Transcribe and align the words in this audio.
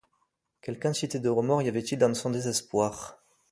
Quelle 0.63 0.79
quantité 0.79 1.19
de 1.19 1.29
remords 1.29 1.61
y 1.61 1.67
avait-il 1.67 1.99
dans 1.99 2.11
son 2.15 2.31
désespoir? 2.31 3.21